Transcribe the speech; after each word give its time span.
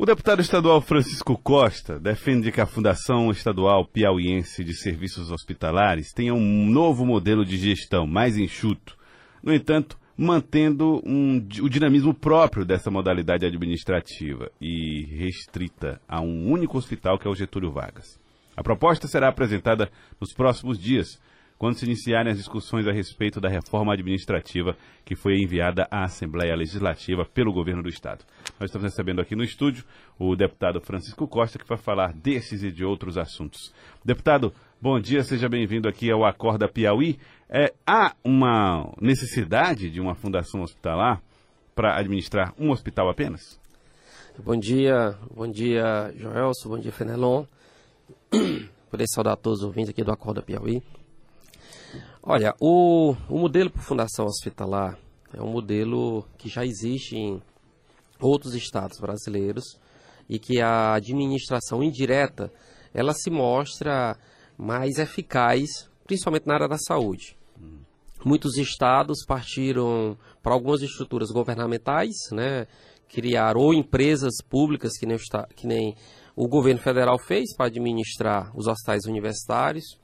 O 0.00 0.06
deputado 0.06 0.40
estadual 0.40 0.80
Francisco 0.80 1.36
Costa 1.36 2.00
defende 2.00 2.50
que 2.50 2.62
a 2.62 2.64
Fundação 2.64 3.30
Estadual 3.30 3.84
Piauiense 3.84 4.64
de 4.64 4.74
Serviços 4.74 5.30
Hospitalares 5.30 6.10
tenha 6.14 6.32
um 6.32 6.66
novo 6.70 7.04
modelo 7.04 7.44
de 7.44 7.58
gestão 7.58 8.06
mais 8.06 8.38
enxuto. 8.38 8.96
No 9.42 9.52
entanto, 9.52 9.98
mantendo 10.16 11.02
um, 11.04 11.36
o 11.60 11.68
dinamismo 11.68 12.14
próprio 12.14 12.64
dessa 12.64 12.90
modalidade 12.90 13.44
administrativa 13.44 14.50
e 14.58 15.04
restrita 15.04 16.00
a 16.08 16.22
um 16.22 16.50
único 16.50 16.78
hospital 16.78 17.18
que 17.18 17.28
é 17.28 17.30
o 17.30 17.34
Getúlio 17.34 17.70
Vargas. 17.70 18.18
A 18.56 18.62
proposta 18.62 19.06
será 19.06 19.28
apresentada 19.28 19.92
nos 20.18 20.32
próximos 20.32 20.78
dias 20.78 21.20
quando 21.60 21.74
se 21.74 21.84
iniciarem 21.84 22.32
as 22.32 22.38
discussões 22.38 22.86
a 22.86 22.90
respeito 22.90 23.38
da 23.38 23.46
reforma 23.46 23.92
administrativa 23.92 24.74
que 25.04 25.14
foi 25.14 25.34
enviada 25.34 25.86
à 25.90 26.04
Assembleia 26.04 26.56
Legislativa 26.56 27.26
pelo 27.26 27.52
governo 27.52 27.82
do 27.82 27.88
Estado. 27.90 28.24
Nós 28.58 28.70
estamos 28.70 28.84
recebendo 28.86 29.20
aqui 29.20 29.36
no 29.36 29.44
estúdio 29.44 29.84
o 30.18 30.34
deputado 30.34 30.80
Francisco 30.80 31.28
Costa, 31.28 31.58
que 31.58 31.68
vai 31.68 31.76
falar 31.76 32.14
desses 32.14 32.62
e 32.62 32.72
de 32.72 32.82
outros 32.82 33.18
assuntos. 33.18 33.74
Deputado, 34.02 34.54
bom 34.80 34.98
dia, 34.98 35.22
seja 35.22 35.50
bem-vindo 35.50 35.86
aqui 35.86 36.10
ao 36.10 36.24
Acorda 36.24 36.66
Piauí. 36.66 37.18
É, 37.46 37.74
há 37.86 38.14
uma 38.24 38.90
necessidade 38.98 39.90
de 39.90 40.00
uma 40.00 40.14
fundação 40.14 40.62
hospitalar 40.62 41.20
para 41.74 41.98
administrar 41.98 42.54
um 42.58 42.70
hospital 42.70 43.10
apenas? 43.10 43.60
Bom 44.42 44.56
dia, 44.56 45.14
bom 45.30 45.46
dia, 45.46 46.10
Joelson, 46.16 46.70
bom 46.70 46.78
dia, 46.78 46.90
Fenelon. 46.90 47.44
Poder 48.90 49.04
saudar 49.08 49.36
todos 49.36 49.58
os 49.58 49.66
ouvintes 49.66 49.90
aqui 49.90 50.02
do 50.02 50.10
Acorda 50.10 50.40
Piauí. 50.40 50.82
Olha, 52.22 52.54
o, 52.60 53.16
o 53.30 53.38
modelo 53.38 53.70
por 53.70 53.80
fundação 53.80 54.26
hospitalar 54.26 54.98
é 55.32 55.42
um 55.42 55.50
modelo 55.50 56.26
que 56.36 56.48
já 56.50 56.66
existe 56.66 57.16
em 57.16 57.42
outros 58.20 58.54
estados 58.54 59.00
brasileiros 59.00 59.78
e 60.28 60.38
que 60.38 60.60
a 60.60 60.94
administração 60.94 61.82
indireta 61.82 62.52
ela 62.92 63.14
se 63.14 63.30
mostra 63.30 64.18
mais 64.58 64.98
eficaz, 64.98 65.88
principalmente 66.04 66.46
na 66.46 66.54
área 66.54 66.68
da 66.68 66.76
saúde. 66.76 67.36
Muitos 68.22 68.58
estados 68.58 69.24
partiram 69.24 70.16
para 70.42 70.52
algumas 70.52 70.82
estruturas 70.82 71.30
governamentais, 71.30 72.14
né, 72.32 72.66
criar 73.08 73.56
ou 73.56 73.72
empresas 73.72 74.34
públicas 74.46 74.92
que 74.98 75.06
nem, 75.06 75.16
o, 75.16 75.46
que 75.56 75.66
nem 75.66 75.96
o 76.36 76.46
governo 76.46 76.80
federal 76.80 77.18
fez 77.18 77.56
para 77.56 77.66
administrar 77.66 78.50
os 78.54 78.66
hospitais 78.66 79.06
universitários, 79.06 79.98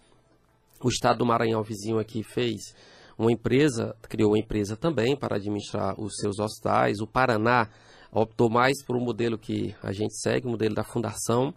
o 0.82 0.88
estado 0.88 1.18
do 1.18 1.26
Maranhão 1.26 1.62
vizinho 1.62 1.98
aqui 1.98 2.22
fez 2.22 2.74
uma 3.18 3.32
empresa, 3.32 3.96
criou 4.02 4.32
uma 4.32 4.38
empresa 4.38 4.76
também 4.76 5.16
para 5.16 5.36
administrar 5.36 5.98
os 5.98 6.16
seus 6.16 6.38
hospitais. 6.38 7.00
O 7.00 7.06
Paraná 7.06 7.68
optou 8.12 8.50
mais 8.50 8.84
por 8.84 8.96
um 8.96 9.04
modelo 9.04 9.38
que 9.38 9.74
a 9.82 9.92
gente 9.92 10.14
segue, 10.20 10.46
o 10.46 10.50
modelo 10.50 10.74
da 10.74 10.84
fundação. 10.84 11.54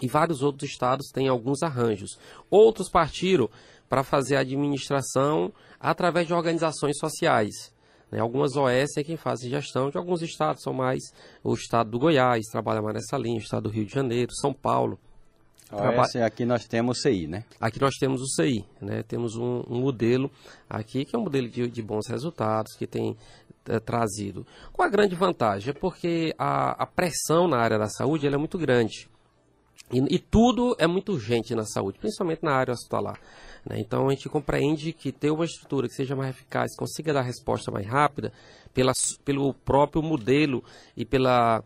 E 0.00 0.08
vários 0.08 0.42
outros 0.42 0.68
estados 0.68 1.08
têm 1.12 1.28
alguns 1.28 1.62
arranjos. 1.62 2.18
Outros 2.50 2.88
partiram 2.88 3.48
para 3.88 4.02
fazer 4.02 4.36
a 4.36 4.40
administração 4.40 5.52
através 5.78 6.26
de 6.26 6.34
organizações 6.34 6.98
sociais. 6.98 7.72
Né? 8.10 8.20
Algumas 8.20 8.56
OS 8.56 8.96
é 8.96 9.04
quem 9.04 9.16
faz 9.16 9.40
gestão 9.40 9.90
de 9.90 9.98
alguns 9.98 10.22
estados, 10.22 10.62
são 10.62 10.72
mais 10.72 11.02
o 11.44 11.54
estado 11.54 11.90
do 11.90 11.98
Goiás, 11.98 12.46
trabalha 12.50 12.82
mais 12.82 12.94
nessa 12.94 13.16
linha, 13.16 13.38
o 13.38 13.42
estado 13.42 13.64
do 13.64 13.70
Rio 13.70 13.86
de 13.86 13.92
Janeiro, 13.92 14.32
São 14.32 14.52
Paulo. 14.52 14.98
OS, 15.72 16.16
aqui 16.16 16.44
nós 16.44 16.66
temos 16.66 16.98
o 16.98 17.02
CI, 17.02 17.26
né? 17.26 17.44
Aqui 17.60 17.80
nós 17.80 17.94
temos 17.94 18.20
o 18.20 18.26
CI, 18.26 18.64
né? 18.80 19.02
Temos 19.02 19.36
um, 19.36 19.62
um 19.68 19.80
modelo 19.80 20.30
aqui 20.68 21.04
que 21.04 21.16
é 21.16 21.18
um 21.18 21.22
modelo 21.22 21.48
de, 21.48 21.68
de 21.68 21.82
bons 21.82 22.06
resultados, 22.08 22.74
que 22.74 22.86
tem 22.86 23.16
é, 23.66 23.78
trazido. 23.78 24.46
Qual 24.72 24.86
a 24.86 24.90
grande 24.90 25.14
vantagem? 25.14 25.70
É 25.70 25.72
porque 25.72 26.34
a, 26.38 26.82
a 26.82 26.86
pressão 26.86 27.48
na 27.48 27.58
área 27.58 27.78
da 27.78 27.88
saúde 27.88 28.26
é 28.26 28.36
muito 28.36 28.58
grande. 28.58 29.08
E, 29.92 29.98
e, 30.14 30.18
tudo 30.18 30.74
é 30.78 30.86
muito 30.86 31.12
urgente 31.12 31.54
na 31.54 31.64
saúde, 31.64 31.98
principalmente 31.98 32.42
na 32.42 32.54
área 32.54 32.72
hospitalar. 32.72 33.18
Né? 33.64 33.78
Então 33.78 34.08
a 34.08 34.10
gente 34.10 34.28
compreende 34.28 34.92
que 34.92 35.12
ter 35.12 35.30
uma 35.30 35.44
estrutura 35.44 35.86
que 35.86 35.94
seja 35.94 36.16
mais 36.16 36.30
eficaz, 36.30 36.74
consiga 36.76 37.12
dar 37.12 37.22
resposta 37.22 37.70
mais 37.70 37.86
rápida, 37.86 38.32
pela, 38.72 38.92
pelo 39.24 39.52
próprio 39.52 40.02
modelo 40.02 40.64
e 40.96 41.04
pela 41.04 41.62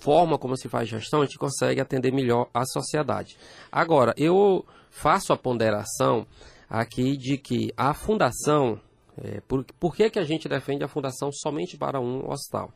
forma 0.00 0.38
como 0.38 0.56
se 0.56 0.68
faz 0.68 0.88
gestão, 0.88 1.22
a 1.22 1.24
gente 1.24 1.38
consegue 1.38 1.80
atender 1.80 2.12
melhor 2.12 2.48
a 2.52 2.64
sociedade. 2.64 3.36
Agora, 3.70 4.14
eu 4.16 4.64
faço 4.90 5.32
a 5.32 5.36
ponderação 5.36 6.26
aqui 6.68 7.16
de 7.16 7.36
que 7.36 7.72
a 7.76 7.94
fundação, 7.94 8.80
é, 9.16 9.40
por, 9.42 9.64
por 9.78 9.94
que, 9.94 10.10
que 10.10 10.18
a 10.18 10.24
gente 10.24 10.48
defende 10.48 10.84
a 10.84 10.88
fundação 10.88 11.30
somente 11.32 11.76
para 11.76 12.00
um 12.00 12.28
hospital? 12.30 12.72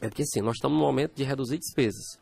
É 0.00 0.08
porque 0.08 0.26
sim, 0.26 0.40
nós 0.40 0.56
estamos 0.56 0.78
no 0.78 0.84
momento 0.84 1.14
de 1.14 1.24
reduzir 1.24 1.58
despesas. 1.58 2.18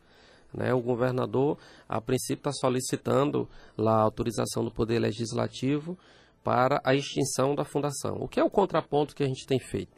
Né? 0.53 0.73
O 0.73 0.81
governador, 0.81 1.57
a 1.87 1.99
princípio, 1.99 2.39
está 2.39 2.51
solicitando 2.53 3.49
lá 3.77 3.97
a 3.97 4.03
autorização 4.03 4.63
do 4.63 4.71
Poder 4.71 4.99
Legislativo 4.99 5.97
para 6.43 6.79
a 6.83 6.95
extinção 6.95 7.53
da 7.55 7.65
fundação. 7.65 8.17
O 8.19 8.27
que 8.27 8.39
é 8.39 8.43
o 8.43 8.49
contraponto 8.49 9.15
que 9.15 9.23
a 9.23 9.27
gente 9.27 9.45
tem 9.45 9.59
feito? 9.59 9.91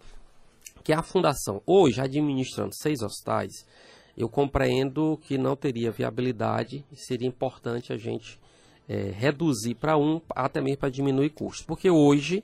Que 0.83 0.94
a 0.94 1.03
fundação, 1.03 1.61
hoje, 1.66 2.00
administrando 2.00 2.73
seis 2.73 3.01
hospitais, 3.01 3.51
eu 4.17 4.28
compreendo 4.28 5.19
que 5.22 5.38
não 5.38 5.55
teria 5.55 5.91
viabilidade 5.91 6.83
e 6.91 6.97
seria 6.97 7.28
importante 7.28 7.94
a 7.94 7.97
gente 7.97 8.39
é, 8.89 9.11
reduzir 9.11 9.75
para 9.75 9.95
um, 9.95 10.19
até 10.35 10.59
mesmo 10.59 10.79
para 10.79 10.89
diminuir 10.89 11.29
custos. 11.29 11.63
Porque 11.66 11.89
hoje 11.89 12.44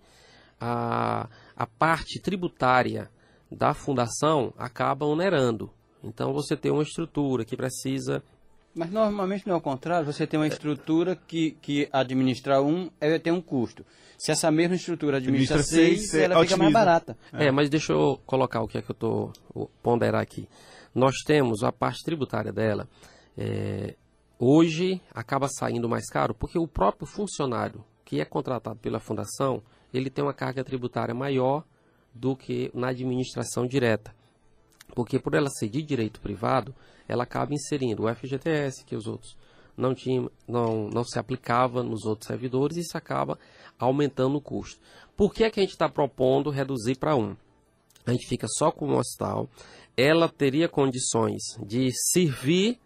a, 0.61 1.27
a 1.55 1.65
parte 1.65 2.19
tributária 2.19 3.09
da 3.51 3.73
fundação 3.73 4.53
acaba 4.57 5.05
onerando. 5.05 5.71
Então 6.03 6.31
você 6.31 6.55
tem 6.55 6.71
uma 6.71 6.83
estrutura 6.83 7.43
que 7.43 7.57
precisa. 7.57 8.21
Mas 8.75 8.91
normalmente 8.91 9.47
não 9.47 9.55
é 9.55 9.57
o 9.57 9.61
contrário, 9.61 10.05
você 10.05 10.27
tem 10.27 10.39
uma 10.39 10.47
estrutura 10.47 11.15
que, 11.15 11.51
que 11.61 11.87
administrar 11.91 12.61
um 12.61 12.89
é 12.99 13.17
ter 13.17 13.31
um 13.31 13.41
custo. 13.41 13.85
Se 14.17 14.31
essa 14.31 14.49
mesma 14.51 14.75
estrutura 14.75 15.17
administra, 15.17 15.61
seis, 15.61 16.09
seis 16.09 16.23
ela 16.23 16.41
fica 16.43 16.57
mais 16.57 16.73
barata. 16.73 17.17
É. 17.33 17.47
é, 17.47 17.51
mas 17.51 17.69
deixa 17.69 17.93
eu 17.93 18.19
colocar 18.25 18.61
o 18.61 18.67
que 18.67 18.77
é 18.77 18.81
que 18.81 18.91
eu 18.91 18.93
estou 18.93 19.33
ponderar 19.81 20.21
aqui 20.21 20.47
nós 20.93 21.15
temos 21.25 21.63
a 21.63 21.71
parte 21.71 22.03
tributária 22.03 22.51
dela. 22.51 22.87
É, 23.37 23.95
hoje 24.37 25.01
acaba 25.13 25.47
saindo 25.47 25.89
mais 25.89 26.07
caro 26.09 26.33
porque 26.33 26.59
o 26.59 26.67
próprio 26.67 27.07
funcionário 27.07 27.83
que 28.05 28.19
é 28.19 28.25
contratado 28.25 28.79
pela 28.79 28.99
fundação 28.99 29.61
ele 29.93 30.09
tem 30.09 30.23
uma 30.23 30.33
carga 30.33 30.63
tributária 30.63 31.13
maior 31.13 31.63
do 32.13 32.35
que 32.35 32.69
na 32.73 32.89
administração 32.89 33.65
direta. 33.65 34.13
Porque 34.95 35.19
por 35.19 35.33
ela 35.33 35.49
ser 35.49 35.69
de 35.69 35.81
direito 35.81 36.19
privado, 36.19 36.73
ela 37.07 37.23
acaba 37.23 37.53
inserindo 37.53 38.03
o 38.03 38.15
FGTS, 38.15 38.85
que 38.85 38.95
os 38.95 39.07
outros 39.07 39.35
não, 39.75 39.93
tinha, 39.93 40.29
não, 40.47 40.87
não 40.89 41.03
se 41.03 41.17
aplicava 41.17 41.83
nos 41.83 42.05
outros 42.05 42.27
servidores, 42.27 42.77
e 42.77 42.81
isso 42.81 42.97
acaba 42.97 43.39
aumentando 43.79 44.37
o 44.37 44.41
custo. 44.41 44.79
Por 45.15 45.33
que, 45.33 45.43
é 45.43 45.49
que 45.49 45.59
a 45.59 45.63
gente 45.63 45.73
está 45.73 45.89
propondo 45.89 46.49
reduzir 46.49 46.95
para 46.97 47.15
um? 47.15 47.35
A 48.05 48.11
gente 48.11 48.27
fica 48.27 48.47
só 48.57 48.71
com 48.71 48.87
o 48.87 48.97
hospital, 48.97 49.49
ela 49.95 50.27
teria 50.27 50.67
condições 50.67 51.41
de 51.65 51.91
servir 52.11 52.79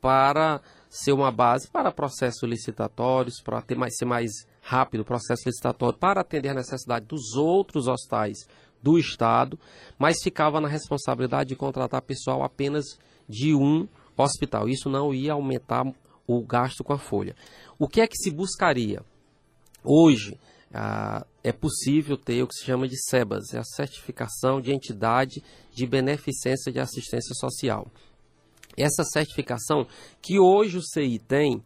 para 0.00 0.60
ser 0.88 1.12
uma 1.12 1.30
base 1.30 1.68
para 1.70 1.92
processos 1.92 2.42
licitatórios, 2.48 3.40
para 3.42 3.60
ter 3.62 3.76
mais, 3.76 3.96
ser 3.96 4.04
mais 4.04 4.30
rápido 4.62 5.00
o 5.00 5.04
processo 5.04 5.42
licitatório, 5.46 5.98
para 5.98 6.20
atender 6.20 6.50
a 6.50 6.54
necessidade 6.54 7.06
dos 7.06 7.34
outros 7.34 7.86
hospitais 7.86 8.38
do 8.82 8.98
Estado, 8.98 9.58
mas 9.98 10.22
ficava 10.22 10.60
na 10.60 10.68
responsabilidade 10.68 11.48
de 11.48 11.56
contratar 11.56 12.02
pessoal 12.02 12.42
apenas 12.42 12.84
de 13.28 13.54
um 13.54 13.88
hospital. 14.16 14.68
Isso 14.68 14.88
não 14.88 15.12
ia 15.12 15.32
aumentar 15.32 15.84
o 16.26 16.42
gasto 16.42 16.84
com 16.84 16.92
a 16.92 16.98
folha. 16.98 17.34
O 17.78 17.88
que 17.88 18.00
é 18.00 18.06
que 18.06 18.16
se 18.16 18.30
buscaria? 18.30 19.02
Hoje, 19.82 20.38
ah, 20.72 21.26
é 21.42 21.52
possível 21.52 22.16
ter 22.16 22.42
o 22.42 22.46
que 22.46 22.54
se 22.54 22.64
chama 22.64 22.86
de 22.86 22.96
SEBAS, 23.08 23.54
é 23.54 23.58
a 23.58 23.64
certificação 23.64 24.60
de 24.60 24.72
entidade 24.72 25.42
de 25.72 25.86
beneficência 25.86 26.70
de 26.72 26.78
assistência 26.78 27.34
social. 27.34 27.86
Essa 28.76 29.02
certificação, 29.04 29.86
que 30.20 30.38
hoje 30.38 30.78
o 30.78 30.82
CI 30.82 31.18
tem, 31.18 31.62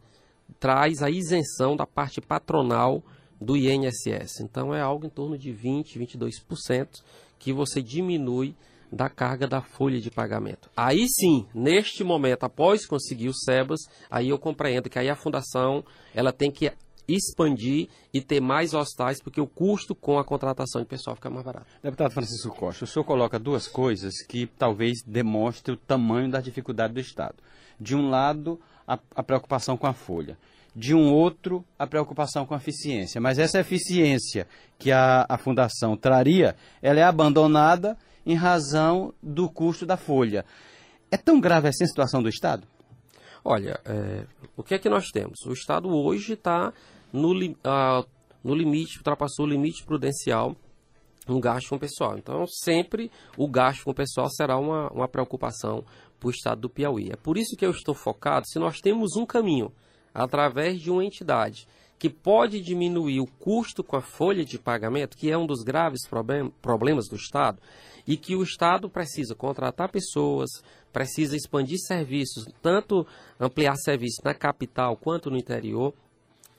traz 0.58 1.02
a 1.02 1.10
isenção 1.10 1.76
da 1.76 1.86
parte 1.86 2.20
patronal 2.20 3.02
do 3.40 3.56
INSS. 3.56 4.40
Então 4.40 4.74
é 4.74 4.80
algo 4.80 5.06
em 5.06 5.10
torno 5.10 5.36
de 5.36 5.52
20, 5.52 5.98
22% 5.98 7.02
que 7.38 7.52
você 7.52 7.82
diminui 7.82 8.54
da 8.90 9.08
carga 9.08 9.48
da 9.48 9.62
folha 9.62 10.00
de 10.00 10.10
pagamento. 10.10 10.70
Aí 10.76 11.06
sim, 11.08 11.46
neste 11.54 12.04
momento, 12.04 12.44
após 12.44 12.86
conseguir 12.86 13.28
o 13.28 13.34
SEBAS, 13.34 13.80
aí 14.10 14.28
eu 14.28 14.38
compreendo 14.38 14.88
que 14.88 14.98
aí 14.98 15.08
a 15.08 15.16
fundação 15.16 15.82
ela 16.14 16.30
tem 16.30 16.50
que 16.50 16.70
expandir 17.06 17.88
e 18.12 18.20
ter 18.20 18.40
mais 18.40 18.74
hospitais, 18.74 19.20
porque 19.20 19.40
o 19.40 19.46
custo 19.46 19.94
com 19.94 20.18
a 20.18 20.24
contratação 20.24 20.80
de 20.80 20.86
pessoal 20.86 21.16
fica 21.16 21.30
mais 21.30 21.44
barato. 21.44 21.66
Deputado 21.82 22.12
Francisco 22.12 22.54
Costa, 22.54 22.84
o 22.84 22.86
senhor 22.86 23.04
coloca 23.04 23.38
duas 23.38 23.66
coisas 23.66 24.22
que 24.26 24.46
talvez 24.46 25.02
demonstrem 25.06 25.74
o 25.74 25.78
tamanho 25.78 26.30
da 26.30 26.40
dificuldade 26.40 26.94
do 26.94 27.00
Estado. 27.00 27.36
De 27.78 27.96
um 27.96 28.08
lado, 28.08 28.60
a, 28.86 28.98
a 29.14 29.22
preocupação 29.22 29.76
com 29.76 29.86
a 29.86 29.92
folha. 29.92 30.38
De 30.74 30.94
um 30.94 31.12
outro, 31.12 31.64
a 31.78 31.86
preocupação 31.86 32.46
com 32.46 32.54
a 32.54 32.56
eficiência. 32.56 33.20
Mas 33.20 33.38
essa 33.38 33.60
eficiência 33.60 34.46
que 34.78 34.90
a, 34.90 35.26
a 35.28 35.36
fundação 35.36 35.96
traria, 35.96 36.56
ela 36.80 37.00
é 37.00 37.02
abandonada 37.02 37.96
em 38.24 38.34
razão 38.34 39.12
do 39.22 39.50
custo 39.50 39.84
da 39.84 39.96
folha. 39.96 40.44
É 41.10 41.16
tão 41.16 41.40
grave 41.40 41.68
assim 41.68 41.84
a 41.84 41.88
situação 41.88 42.22
do 42.22 42.28
Estado? 42.28 42.66
Olha, 43.44 43.80
é, 43.84 44.24
o 44.56 44.62
que 44.62 44.74
é 44.74 44.78
que 44.78 44.88
nós 44.88 45.08
temos? 45.08 45.44
O 45.44 45.52
Estado 45.52 45.88
hoje 45.88 46.34
está 46.34 46.72
no, 47.12 47.32
uh, 47.32 48.06
no 48.42 48.54
limite, 48.54 48.98
ultrapassou 48.98 49.46
o 49.46 49.48
limite 49.48 49.84
prudencial 49.84 50.56
no 51.26 51.40
gasto 51.40 51.68
com 51.68 51.76
o 51.76 51.80
pessoal. 51.80 52.18
Então, 52.18 52.44
sempre 52.46 53.10
o 53.36 53.48
gasto 53.48 53.84
com 53.84 53.90
o 53.90 53.94
pessoal 53.94 54.28
será 54.30 54.58
uma, 54.58 54.90
uma 54.90 55.08
preocupação 55.08 55.84
para 56.18 56.28
o 56.28 56.30
Estado 56.30 56.62
do 56.62 56.70
Piauí. 56.70 57.10
É 57.12 57.16
por 57.16 57.36
isso 57.36 57.56
que 57.56 57.64
eu 57.64 57.70
estou 57.70 57.94
focado, 57.94 58.46
se 58.48 58.58
nós 58.58 58.80
temos 58.80 59.16
um 59.16 59.26
caminho, 59.26 59.72
através 60.14 60.80
de 60.80 60.90
uma 60.90 61.04
entidade, 61.04 61.66
que 61.98 62.10
pode 62.10 62.60
diminuir 62.60 63.20
o 63.20 63.26
custo 63.26 63.84
com 63.84 63.96
a 63.96 64.00
folha 64.00 64.44
de 64.44 64.58
pagamento, 64.58 65.16
que 65.16 65.30
é 65.30 65.38
um 65.38 65.46
dos 65.46 65.62
graves 65.62 66.06
problem 66.08 66.50
problemas 66.60 67.06
do 67.08 67.16
Estado, 67.16 67.60
e 68.06 68.16
que 68.16 68.34
o 68.34 68.42
Estado 68.42 68.90
precisa 68.90 69.34
contratar 69.34 69.90
pessoas, 69.90 70.50
precisa 70.92 71.36
expandir 71.36 71.78
serviços, 71.78 72.44
tanto 72.60 73.06
ampliar 73.38 73.76
serviços 73.76 74.18
na 74.24 74.34
capital 74.34 74.96
quanto 74.96 75.30
no 75.30 75.36
interior, 75.36 75.94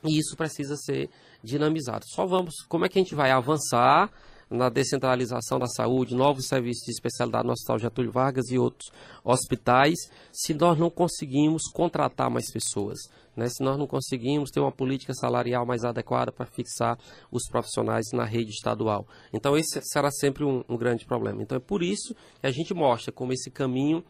e 0.06 0.18
isso 0.18 0.36
precisa 0.36 0.76
ser 0.76 1.10
dinamizado. 1.44 2.06
Só 2.08 2.26
vamos, 2.26 2.56
como 2.68 2.86
é 2.86 2.90
que 2.90 3.00
a 3.00 3.02
gente 3.02 3.16
vai 3.16 3.32
avançar 3.32 4.12
na 4.54 4.70
descentralização 4.70 5.58
da 5.58 5.66
saúde, 5.66 6.16
novos 6.16 6.48
serviços 6.48 6.86
de 6.86 6.92
especialidade 6.92 7.46
no 7.46 7.54
Hospital 7.54 7.80
Getúlio 7.80 8.12
Vargas 8.12 8.50
e 8.52 8.58
outros 8.58 8.92
hospitais, 9.24 9.98
se 10.32 10.54
nós 10.54 10.78
não 10.78 10.92
conseguimos 10.92 11.64
contratar 11.74 12.30
mais 12.30 12.52
pessoas, 12.52 13.00
né? 13.36 13.50
se 13.50 13.64
nós 13.64 13.78
não 13.80 13.88
conseguimos 13.88 14.52
ter 14.52 14.60
uma 14.60 14.72
política 14.72 15.14
salarial 15.14 15.66
mais 15.66 15.84
adequada 15.84 16.32
para 16.32 16.46
fixar 16.46 17.00
os 17.32 17.48
profissionais 17.50 18.06
na 18.14 18.26
rede 18.26 18.52
estadual. 18.52 19.08
Então, 19.34 19.58
esse 19.58 19.82
será 19.82 20.12
sempre 20.12 20.44
um, 20.44 20.64
um 20.70 20.78
grande 20.78 21.06
problema. 21.06 21.42
Então, 21.42 21.56
é 21.56 21.62
por 21.62 21.82
isso 21.82 22.14
que 22.40 22.46
a 22.46 22.52
gente 22.52 22.74
mostra 22.76 23.12
como 23.12 23.34
esse 23.34 23.50
caminho 23.50 24.04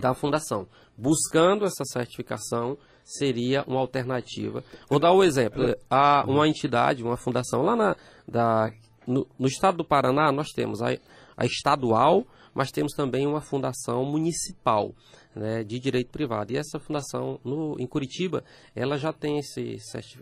da 0.00 0.14
fundação, 0.14 0.66
buscando 0.96 1.64
essa 1.64 1.84
certificação 1.84 2.76
seria 3.04 3.64
uma 3.66 3.80
alternativa. 3.80 4.64
Vou 4.88 4.98
dar 4.98 5.12
um 5.12 5.22
exemplo. 5.22 5.74
Há 5.90 6.24
uma 6.26 6.48
entidade, 6.48 7.02
uma 7.02 7.16
fundação 7.16 7.62
lá 7.62 7.76
na, 7.76 7.96
da, 8.26 8.72
no, 9.06 9.26
no, 9.38 9.46
estado 9.46 9.76
do 9.76 9.84
Paraná, 9.84 10.32
nós 10.32 10.48
temos 10.48 10.80
a, 10.80 10.96
a 11.36 11.44
estadual, 11.44 12.26
mas 12.54 12.70
temos 12.70 12.92
também 12.92 13.26
uma 13.26 13.40
fundação 13.40 14.04
municipal 14.04 14.94
né, 15.34 15.64
de 15.64 15.78
direito 15.78 16.10
privado. 16.10 16.52
E 16.52 16.56
essa 16.56 16.78
fundação 16.78 17.40
no, 17.44 17.76
em 17.78 17.86
Curitiba, 17.86 18.44
ela 18.74 18.96
já 18.96 19.12
tem 19.12 19.38
esse, 19.38 19.76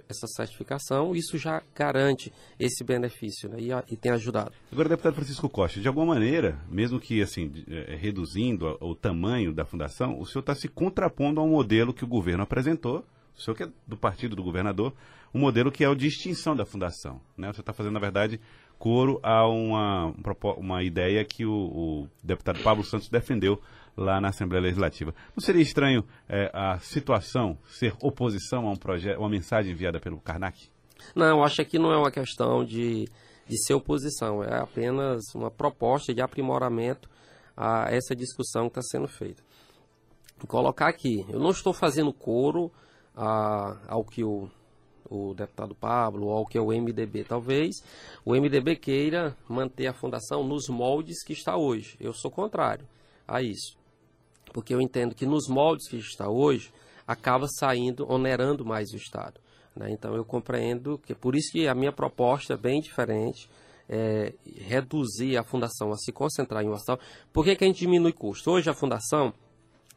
essa 0.09 0.27
certificação, 0.27 1.15
isso 1.15 1.37
já 1.37 1.63
garante 1.75 2.33
esse 2.59 2.83
benefício 2.83 3.49
né, 3.49 3.59
e, 3.61 3.71
e, 3.93 3.97
tem 3.97 4.13
ajudado. 4.13 4.53
Agora, 4.73 4.89
deputado 4.89 5.15
Francisco 5.15 5.49
Costa, 5.49 5.81
de 5.81 5.89
alguma 5.89 6.07
maneira, 6.07 6.59
mesmo 6.69 6.99
que 6.99 7.21
assim 7.21 7.53
é, 7.69 7.95
reduzindo 7.95 8.77
o 8.81 8.95
tamanho 8.95 9.53
da 9.53 9.65
fundação, 9.65 10.19
o 10.19 10.27
senhor 10.27 10.41
está 10.41 10.55
se 10.55 10.69
contrapondo 10.69 11.41
ao 11.41 11.47
modelo 11.47 11.93
que 11.93 12.05
o 12.05 12.09
governo 12.09 12.43
apresentou, 12.43 13.05
o 13.37 13.41
senhor 13.41 13.57
que 13.57 13.63
é 13.65 13.69
do 13.87 13.97
partido 13.97 14.37
do 14.37 14.43
governador, 14.43 14.93
um 15.35 15.39
modelo 15.39 15.73
que 15.73 15.83
é 15.83 15.89
o 15.89 15.95
de 15.95 16.07
extinção 16.07 16.55
da 16.55 16.67
fundação. 16.67 17.21
Né? 17.37 17.51
Você 17.53 17.61
está 17.61 17.73
fazendo, 17.73 17.95
na 17.95 18.01
verdade, 18.01 18.41
coro 18.83 19.21
a 19.23 19.47
uma, 19.47 20.13
uma 20.57 20.83
ideia 20.83 21.25
que 21.25 21.47
o, 21.47 21.53
o, 21.53 22.09
deputado 22.21 22.61
Pablo 22.65 22.83
Santos 22.83 23.09
defendeu 23.09 23.61
lá 23.97 24.21
na 24.21 24.31
Assembleia 24.31 24.61
Legislativa. 24.61 25.15
Não 25.37 25.41
seria 25.41 25.63
estranho 25.63 26.05
é, 26.29 26.51
a 26.53 26.81
situação 26.81 27.57
ser 27.65 27.95
oposição 28.03 28.67
a 28.67 28.73
um 28.73 28.77
projeto, 28.77 29.21
uma 29.21 29.29
mensagem 29.29 29.71
enviada 29.71 30.01
pelo 30.01 30.21
Karnak? 30.21 30.69
Não, 31.15 31.45
acho 31.45 31.65
que 31.65 31.79
não 31.79 31.93
é 31.93 31.97
uma 31.97 32.11
questão 32.11 32.65
de, 32.65 33.05
de 33.47 33.65
ser 33.65 33.75
oposição, 33.75 34.43
é 34.43 34.59
apenas 34.59 35.33
uma 35.33 35.49
proposta 35.49 36.13
de 36.13 36.21
aprimoramento 36.21 37.09
a 37.57 37.87
essa 37.89 38.17
discussão 38.17 38.69
que 38.69 38.81
está 38.81 38.83
sendo 38.83 39.07
feita. 39.07 39.45
Vou 40.39 40.49
colocar 40.49 40.89
aqui, 40.89 41.25
eu 41.29 41.39
não 41.39 41.51
estou 41.51 41.73
fazendo 41.73 42.13
coro 42.13 42.69
a, 43.17 43.77
ao 43.87 44.05
que 44.05 44.25
o 44.25 44.51
o 45.13 45.35
deputado 45.35 45.75
Pablo, 45.75 46.27
ou 46.27 46.47
que 46.47 46.57
é 46.57 46.61
o 46.61 46.69
MDB. 46.69 47.25
Talvez 47.25 47.83
o 48.25 48.35
MDB 48.35 48.77
queira 48.77 49.37
manter 49.47 49.87
a 49.87 49.93
fundação 49.93 50.43
nos 50.43 50.69
moldes 50.69 51.23
que 51.23 51.35
está 51.35 51.57
hoje. 51.57 51.97
Eu 52.01 52.15
sou 52.15 52.31
contrário 52.31 52.87
a 53.29 53.43
isso. 53.43 53.77
Porque 54.53 54.75
eu 54.75 54.81
entendo 54.81 55.15
que 55.15 55.27
nos 55.27 55.49
moldes 55.49 55.89
que 55.89 55.97
está 55.97 56.29
hoje, 56.29 56.73
acaba 57.07 57.47
saindo, 57.47 58.11
onerando 58.11 58.65
mais 58.65 58.91
o 58.93 58.97
Estado. 58.97 59.39
Né? 59.77 59.91
Então 59.91 60.15
eu 60.15 60.25
compreendo 60.25 60.99
que 60.99 61.15
por 61.15 61.37
isso 61.37 61.53
que 61.53 61.69
a 61.69 61.75
minha 61.75 61.93
proposta 61.93 62.55
é 62.55 62.57
bem 62.57 62.81
diferente. 62.81 63.49
É, 63.89 64.33
reduzir 64.57 65.37
a 65.37 65.45
fundação 65.45 65.93
a 65.93 65.97
se 65.97 66.13
concentrar 66.13 66.65
em 66.65 66.69
um 66.69 66.73
hospital. 66.73 66.99
Por 67.31 67.45
que, 67.45 67.55
que 67.55 67.65
a 67.65 67.67
gente 67.67 67.81
diminui 67.81 68.13
custo? 68.13 68.51
Hoje 68.51 68.71
a 68.71 68.75
fundação 68.75 69.35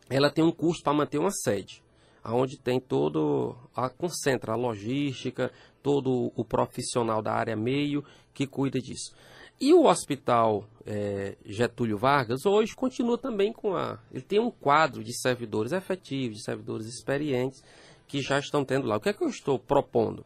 ela 0.10 0.30
tem 0.30 0.44
um 0.44 0.52
custo 0.52 0.84
para 0.84 0.92
manter 0.92 1.18
uma 1.18 1.32
sede 1.32 1.85
onde 2.34 2.58
tem 2.58 2.80
todo 2.80 3.56
a 3.76 3.90
concentra 3.90 4.54
a 4.54 4.56
logística, 4.56 5.52
todo 5.84 6.32
o 6.36 6.44
profissional 6.44 7.22
da 7.22 7.34
área 7.34 7.56
meio 7.56 8.04
que 8.34 8.48
cuida 8.48 8.80
disso. 8.80 9.14
E 9.60 9.74
o 9.74 9.86
hospital 9.86 10.68
é, 10.86 11.38
Getúlio 11.46 11.98
Vargas 11.98 12.46
hoje 12.46 12.76
continua 12.76 13.18
também 13.18 13.54
com 13.54 13.76
a. 13.76 14.00
Ele 14.12 14.22
tem 14.22 14.40
um 14.40 14.52
quadro 14.52 15.04
de 15.04 15.14
servidores 15.14 15.72
efetivos, 15.72 16.38
de 16.38 16.44
servidores 16.44 16.88
experientes 16.88 17.64
que 18.08 18.22
já 18.22 18.38
estão 18.38 18.66
tendo 18.66 18.88
lá. 18.88 18.98
O 18.98 19.00
que 19.00 19.10
é 19.10 19.14
que 19.14 19.24
eu 19.24 19.30
estou 19.30 19.58
propondo? 19.58 20.26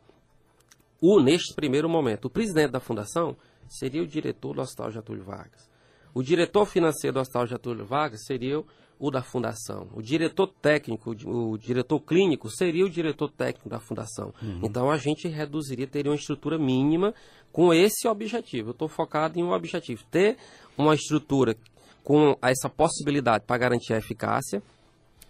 O, 1.01 1.21
neste 1.21 1.53
primeiro 1.53 1.87
momento, 1.87 2.25
o 2.25 2.29
presidente 2.29 2.71
da 2.71 2.79
fundação 2.79 3.37
seria 3.67 4.01
o 4.01 4.07
diretor 4.07 4.55
do 4.55 4.61
Hospital 4.61 4.91
Getúlio 4.91 5.23
Vargas. 5.23 5.69
O 6.13 6.23
diretor 6.23 6.65
financeiro 6.65 7.13
do 7.13 7.19
Hospital 7.19 7.45
Getúlio 7.45 7.85
Vargas 7.85 8.25
seria 8.25 8.63
o 8.99 9.09
da 9.09 9.23
fundação. 9.23 9.87
O 9.93 10.01
diretor 10.01 10.47
técnico, 10.61 11.15
o 11.25 11.57
diretor 11.57 11.99
clínico 12.01 12.49
seria 12.49 12.85
o 12.85 12.89
diretor 12.89 13.29
técnico 13.29 13.69
da 13.69 13.79
fundação. 13.79 14.33
Uhum. 14.41 14.59
Então 14.63 14.91
a 14.91 14.97
gente 14.97 15.27
reduziria, 15.27 15.87
teria 15.87 16.11
uma 16.11 16.17
estrutura 16.17 16.57
mínima 16.57 17.13
com 17.51 17.73
esse 17.73 18.07
objetivo. 18.07 18.69
Eu 18.69 18.73
estou 18.73 18.89
focado 18.89 19.39
em 19.39 19.43
um 19.43 19.51
objetivo: 19.51 20.03
ter 20.11 20.37
uma 20.77 20.93
estrutura 20.93 21.55
com 22.03 22.37
essa 22.41 22.69
possibilidade 22.69 23.45
para 23.45 23.57
garantir 23.57 23.93
a 23.93 23.97
eficácia, 23.97 24.61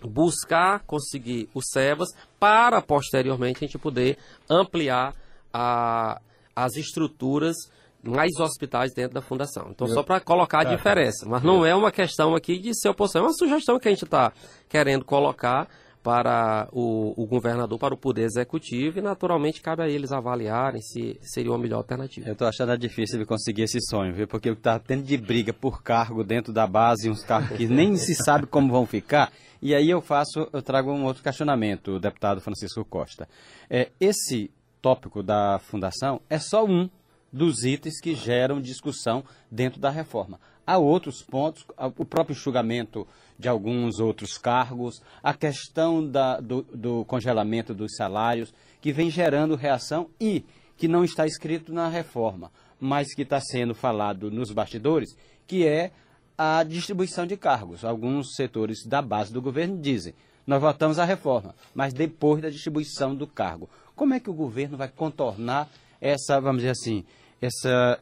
buscar 0.02 0.80
conseguir 0.86 1.48
o 1.54 1.62
SEVAS 1.62 2.10
para 2.40 2.82
posteriormente 2.82 3.58
a 3.58 3.68
gente 3.68 3.78
poder 3.78 4.18
ampliar 4.50 5.14
a, 5.54 6.20
as 6.56 6.76
estruturas 6.76 7.56
mais 8.04 8.32
hospitais 8.40 8.94
dentro 8.94 9.14
da 9.14 9.22
fundação. 9.22 9.68
Então, 9.72 9.88
Eu... 9.88 9.94
só 9.94 10.04
para 10.04 10.20
colocar 10.20 10.62
a 10.62 10.66
tá, 10.66 10.76
diferença. 10.76 11.28
Mas 11.28 11.44
não 11.44 11.66
é 11.66 11.76
uma 11.76 11.92
questão 11.92 12.36
aqui 12.36 12.58
de 12.58 12.74
ser 12.74 12.90
oposição, 12.90 13.24
é 13.24 13.26
uma 13.26 13.34
sugestão 13.34 13.80
que 13.80 13.88
a 13.88 13.92
gente 13.92 14.06
está 14.06 14.32
querendo 14.68 15.04
colocar 15.04 15.68
para 16.02 16.70
o, 16.72 17.14
o, 17.22 17.28
governador, 17.28 17.78
para 17.78 17.94
o 17.94 17.98
Poder 17.98 18.24
Executivo, 18.24 19.00
e 19.00 19.02
naturalmente 19.02 19.62
cabe 19.62 19.84
a 19.84 19.90
eles 19.90 20.12
avaliarem 20.12 20.82
se 20.82 21.20
seria 21.22 21.52
uma 21.52 21.58
melhor 21.58 21.78
alternativa. 21.78 22.28
Eu 22.28 22.34
estou 22.34 22.48
achando 22.48 22.78
difícil 22.78 23.20
de 23.20 23.26
conseguir 23.26 23.64
esse 23.64 23.80
sonho, 23.82 24.14
viu? 24.14 24.28
Porque 24.28 24.50
está 24.50 24.80
tendo 24.80 25.04
de 25.04 25.18
briga 25.18 25.52
por 25.52 25.84
cargo 25.84 26.24
dentro 26.24 26.54
da 26.54 26.66
base, 26.66 27.10
uns 27.10 27.24
cargos 27.24 27.58
que 27.58 27.68
nem 27.68 27.98
se 27.98 28.16
sabe 28.16 28.48
como 28.48 28.72
vão 28.72 28.86
ficar. 28.86 29.32
E 29.62 29.76
aí 29.76 29.90
eu 29.90 30.00
faço, 30.00 30.48
eu 30.54 30.62
trago 30.62 30.90
um 30.92 31.04
outro 31.04 31.22
questionamento, 31.22 31.92
o 31.92 32.00
deputado 32.00 32.40
Francisco 32.40 32.86
Costa. 32.86 33.28
É, 33.70 33.90
esse 34.00 34.50
tópico 34.82 35.22
da 35.22 35.60
fundação 35.60 36.22
é 36.30 36.40
só 36.40 36.64
um 36.64 36.90
dos 37.32 37.64
itens 37.64 38.00
que 38.00 38.16
geram 38.16 38.62
discussão 38.62 39.24
dentro 39.50 39.80
da 39.80 39.90
reforma. 39.90 40.40
Há 40.66 40.78
outros 40.78 41.24
pontos, 41.24 41.66
o 41.98 42.06
próprio 42.06 42.34
enxugamento 42.34 43.08
de 43.38 43.48
alguns 43.48 44.00
outros 44.00 44.38
cargos, 44.38 45.02
a 45.24 45.34
questão 45.34 46.06
da, 46.06 46.40
do, 46.40 46.62
do 46.62 47.06
congelamento 47.06 47.74
dos 47.74 47.96
salários, 47.96 48.54
que 48.82 48.92
vem 48.92 49.10
gerando 49.10 49.56
reação 49.56 50.10
e 50.20 50.44
que 50.78 50.88
não 50.88 51.04
está 51.04 51.26
escrito 51.26 51.74
na 51.74 51.90
reforma, 51.90 52.52
mas 52.80 53.14
que 53.14 53.24
está 53.24 53.42
sendo 53.42 53.74
falado 53.74 54.30
nos 54.32 54.52
bastidores, 54.52 55.18
que 55.48 55.66
é 55.66 55.92
a 56.38 56.64
distribuição 56.64 57.26
de 57.26 57.36
cargos. 57.36 57.84
Alguns 57.84 58.36
setores 58.36 58.86
da 58.86 59.02
base 59.02 59.34
do 59.34 59.42
governo 59.42 59.78
dizem: 59.78 60.14
nós 60.48 60.62
votamos 60.62 60.98
a 60.98 61.06
reforma, 61.06 61.54
mas 61.76 61.94
depois 61.94 62.42
da 62.42 62.50
distribuição 62.50 63.16
do 63.16 63.28
cargo. 63.28 63.70
Como 63.96 64.14
é 64.14 64.20
que 64.20 64.30
o 64.30 64.34
governo 64.34 64.78
vai 64.78 64.88
contornar 64.88 65.70
essa, 66.02 66.40
vamos 66.40 66.62
dizer 66.62 66.72
assim, 66.72 67.06
essa, 67.42 68.00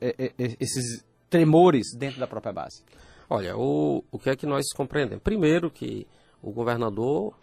esses 0.60 1.06
tremores 1.30 1.88
dentro 1.98 2.20
da 2.20 2.28
própria 2.28 2.54
base? 2.54 2.84
Olha, 3.30 3.58
o, 3.58 4.04
o 4.12 4.18
que 4.18 4.30
é 4.30 4.36
que 4.36 4.46
nós 4.46 4.66
compreendemos? 4.76 5.24
Primeiro 5.24 5.70
que 5.70 6.08
o 6.42 6.52
governador 6.52 7.34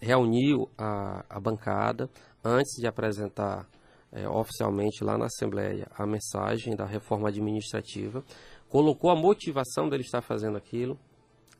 reuniu 0.00 0.68
a, 0.78 1.24
a 1.28 1.40
bancada 1.40 2.08
antes 2.44 2.80
de 2.80 2.86
apresentar 2.86 3.66
é, 4.12 4.28
oficialmente 4.28 5.02
lá 5.02 5.18
na 5.18 5.26
Assembleia 5.26 5.88
a 5.96 6.06
mensagem 6.06 6.76
da 6.76 6.84
reforma 6.84 7.28
administrativa, 7.28 8.24
colocou 8.68 9.10
a 9.10 9.16
motivação 9.16 9.88
dele 9.88 10.02
estar 10.02 10.22
fazendo 10.22 10.56
aquilo, 10.56 10.98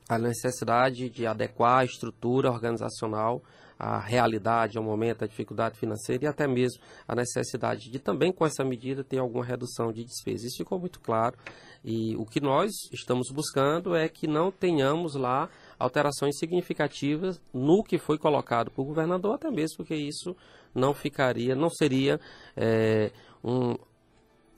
a 0.08 0.18
necessidade 0.18 1.10
de 1.10 1.26
adequar 1.26 1.80
a 1.80 1.84
estrutura 1.84 2.50
organizacional 2.50 3.42
à 3.78 3.98
realidade, 3.98 4.78
ao 4.78 4.84
momento, 4.84 5.24
à 5.24 5.26
dificuldade 5.26 5.78
financeira 5.78 6.24
e 6.24 6.26
até 6.26 6.46
mesmo 6.46 6.80
a 7.06 7.14
necessidade 7.14 7.90
de 7.90 7.98
também 7.98 8.32
com 8.32 8.46
essa 8.46 8.64
medida 8.64 9.04
ter 9.04 9.18
alguma 9.18 9.44
redução 9.44 9.92
de 9.92 10.04
despesas. 10.04 10.44
Isso 10.44 10.58
ficou 10.58 10.78
muito 10.78 11.00
claro 11.00 11.36
e 11.84 12.16
o 12.16 12.24
que 12.24 12.40
nós 12.40 12.72
estamos 12.92 13.30
buscando 13.30 13.94
é 13.94 14.08
que 14.08 14.26
não 14.26 14.50
tenhamos 14.50 15.14
lá 15.14 15.48
alterações 15.78 16.38
significativas 16.38 17.40
no 17.52 17.82
que 17.84 17.98
foi 17.98 18.18
colocado 18.18 18.70
por 18.70 18.84
governador, 18.84 19.34
até 19.34 19.50
mesmo 19.50 19.78
porque 19.78 19.94
isso 19.94 20.34
não 20.74 20.92
ficaria, 20.92 21.54
não 21.54 21.70
seria 21.70 22.20
é, 22.56 23.10
um, 23.44 23.76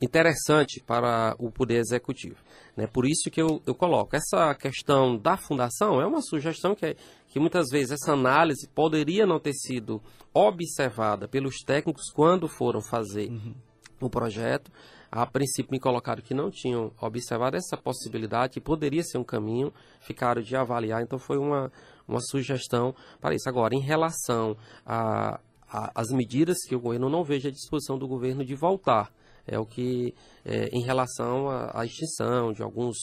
interessante 0.00 0.82
para 0.86 1.34
o 1.38 1.50
Poder 1.50 1.78
Executivo. 1.78 2.36
Né? 2.76 2.86
Por 2.86 3.06
isso 3.06 3.30
que 3.30 3.40
eu, 3.40 3.60
eu 3.66 3.74
coloco. 3.74 4.14
Essa 4.14 4.54
questão 4.54 5.16
da 5.16 5.36
fundação 5.36 6.00
é 6.00 6.06
uma 6.06 6.22
sugestão 6.22 6.74
que, 6.74 6.96
que 7.26 7.40
muitas 7.40 7.68
vezes 7.70 7.92
essa 7.92 8.12
análise 8.12 8.68
poderia 8.68 9.26
não 9.26 9.40
ter 9.40 9.54
sido 9.54 10.00
observada 10.32 11.26
pelos 11.26 11.58
técnicos 11.58 12.10
quando 12.12 12.48
foram 12.48 12.80
fazer 12.80 13.28
uhum. 13.28 13.54
o 14.00 14.08
projeto. 14.08 14.70
A 15.10 15.26
princípio 15.26 15.72
me 15.72 15.80
colocaram 15.80 16.22
que 16.22 16.34
não 16.34 16.50
tinham 16.50 16.92
observado 17.00 17.56
essa 17.56 17.76
possibilidade, 17.76 18.52
que 18.52 18.60
poderia 18.60 19.02
ser 19.02 19.16
um 19.16 19.24
caminho, 19.24 19.72
ficaram 20.00 20.42
de 20.42 20.54
avaliar, 20.54 21.02
então 21.02 21.18
foi 21.18 21.38
uma, 21.38 21.72
uma 22.06 22.20
sugestão 22.20 22.94
para 23.18 23.34
isso. 23.34 23.48
Agora, 23.48 23.74
em 23.74 23.80
relação 23.80 24.54
às 25.66 26.10
medidas 26.10 26.58
que 26.68 26.76
o 26.76 26.80
governo 26.80 27.08
não 27.08 27.24
vejo 27.24 27.48
a 27.48 27.50
disposição 27.50 27.98
do 27.98 28.06
governo 28.06 28.44
de 28.44 28.54
voltar 28.54 29.10
é 29.48 29.58
o 29.58 29.66
que, 29.66 30.14
é, 30.44 30.68
em 30.72 30.82
relação 30.82 31.48
à, 31.48 31.84
extinção 31.84 32.52
de 32.52 32.62
alguns 32.62 32.96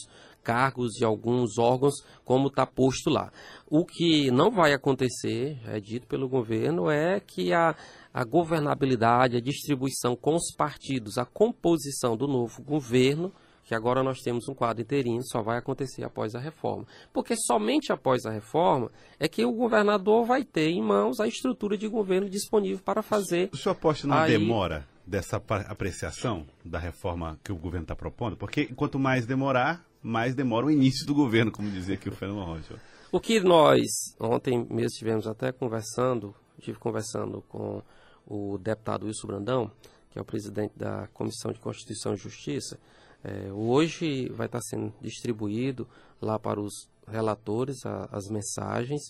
cargos 0.44 0.94
de 0.94 1.04
alguns 1.04 1.58
órgãos, 1.58 1.96
como 2.24 2.48
está 2.48 2.68
posto 2.68 3.10
lá. 3.10 3.32
O 3.68 3.84
que 3.84 4.30
não 4.30 4.52
vai 4.52 4.74
acontecer, 4.74 5.58
é 5.66 5.80
dito 5.80 6.06
pelo 6.06 6.30
governo, 6.30 6.90
é 6.90 7.20
que 7.20 7.52
a, 7.52 7.76
a 8.14 8.24
governabilidade, 8.24 9.36
a 9.36 9.42
distribuição 9.42 10.16
com 10.16 10.36
os 10.36 10.54
partidos, 10.56 11.18
a 11.18 11.26
composição 11.26 12.16
do 12.16 12.28
novo 12.28 12.62
governo, 12.62 13.34
que 13.66 13.74
agora 13.74 14.04
nós 14.04 14.20
temos 14.20 14.48
um 14.48 14.54
quadro 14.54 14.84
interino, 14.84 15.26
só 15.26 15.42
vai 15.42 15.58
acontecer 15.58 16.04
após 16.04 16.36
a 16.36 16.40
reforma. 16.40 16.86
Porque 17.12 17.36
somente 17.36 17.92
após 17.92 18.24
a 18.28 18.32
reforma 18.32 18.92
é 19.20 19.28
que 19.28 19.44
o 19.44 19.52
governador 19.52 20.24
vai 20.26 20.44
ter 20.44 20.70
em 20.70 20.84
mãos 20.84 21.20
a 21.20 21.28
estrutura 21.28 21.76
de 21.76 21.88
governo 21.88 22.30
disponível 22.30 22.84
para 22.86 23.02
fazer. 23.02 23.50
O 23.52 23.58
senhor 23.58 23.74
aposta 23.74 24.08
não 24.08 24.18
aí... 24.18 24.38
demora 24.38 24.88
dessa 25.06 25.38
apreciação 25.38 26.46
da 26.64 26.80
reforma 26.80 27.40
que 27.44 27.52
o 27.52 27.56
governo 27.56 27.84
está 27.84 27.96
propondo? 27.96 28.36
Porque 28.36 28.66
quanto 28.68 29.00
mais 29.00 29.26
demorar, 29.26 29.86
mais 30.02 30.36
demora 30.36 30.66
o 30.66 30.72
início 30.72 31.06
do 31.06 31.14
governo, 31.14 31.52
como 31.52 31.70
dizia 31.70 31.96
aqui 31.96 32.10
o 32.10 32.12
Fernando 32.12 32.44
Rocha. 32.44 32.80
O 33.12 33.20
que 33.20 33.40
nós, 33.40 33.86
ontem 34.20 34.58
mesmo 34.70 34.88
estivemos 34.88 35.28
até 35.28 35.52
conversando, 35.52 36.36
estive 36.58 36.78
conversando 36.78 37.42
com 37.48 37.82
o 38.28 38.58
deputado 38.58 39.06
Wilson 39.06 39.28
Brandão, 39.28 39.72
que 40.12 40.20
é 40.20 40.22
o 40.22 40.26
presidente 40.26 40.74
da 40.76 41.08
Comissão 41.14 41.52
de 41.52 41.60
Constituição 41.60 42.14
e 42.14 42.18
Justiça, 42.18 42.80
é, 43.24 43.52
hoje 43.52 44.30
vai 44.30 44.46
estar 44.46 44.62
sendo 44.62 44.94
distribuído 45.02 45.88
lá 46.22 46.38
para 46.38 46.60
os 46.60 46.88
relatores 47.08 47.86
a, 47.86 48.08
as 48.12 48.30
mensagens 48.30 49.02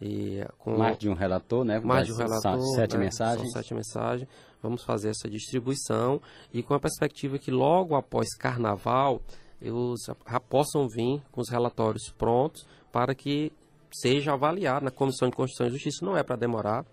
e 0.00 0.44
com 0.58 0.76
mais 0.76 0.98
de 0.98 1.08
um 1.08 1.14
relator, 1.14 1.64
né? 1.64 1.78
Mais 1.78 2.06
de 2.06 2.12
um 2.12 2.16
relator, 2.16 2.60
sete 2.74 2.96
né? 2.96 3.04
mensagens. 3.04 3.52
São 3.52 3.62
sete 3.62 3.74
mensagens. 3.74 4.28
Vamos 4.62 4.82
fazer 4.84 5.10
essa 5.10 5.28
distribuição 5.28 6.20
e 6.52 6.62
com 6.62 6.74
a 6.74 6.80
perspectiva 6.80 7.38
que 7.38 7.50
logo 7.50 7.94
após 7.94 8.34
Carnaval 8.34 9.20
eles 9.60 10.04
já 10.06 10.40
possam 10.40 10.88
vir 10.88 11.22
com 11.30 11.40
os 11.40 11.48
relatórios 11.48 12.12
prontos 12.18 12.66
para 12.90 13.14
que 13.14 13.52
seja 13.92 14.32
avaliado 14.32 14.84
na 14.84 14.90
Comissão 14.90 15.28
de 15.28 15.36
Constituição 15.36 15.68
e 15.68 15.70
Justiça. 15.70 16.04
Não 16.04 16.16
é 16.16 16.22
para 16.22 16.36
demorar. 16.36 16.84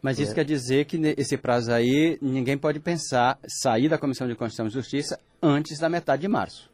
Mas 0.00 0.18
isso 0.18 0.32
é. 0.32 0.34
quer 0.34 0.44
dizer 0.44 0.84
que 0.84 0.98
esse 1.16 1.36
prazo 1.36 1.72
aí, 1.72 2.18
ninguém 2.20 2.58
pode 2.58 2.78
pensar 2.78 3.38
sair 3.46 3.88
da 3.88 3.96
Comissão 3.96 4.28
de 4.28 4.34
Constituição 4.34 4.66
e 4.66 4.70
Justiça 4.70 5.18
antes 5.42 5.78
da 5.78 5.88
metade 5.88 6.22
de 6.22 6.28
março. 6.28 6.70